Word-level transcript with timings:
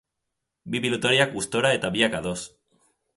Bi 0.75 0.79
pilotariak 0.85 1.35
gustora 1.35 1.73
eta 1.81 1.95
biak 1.99 2.17
ados. 2.21 2.39